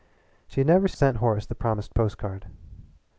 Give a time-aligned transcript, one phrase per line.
[0.47, 2.47] She had never sent Horace the promised post card.